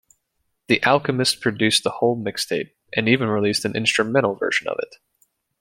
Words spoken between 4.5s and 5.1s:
of it.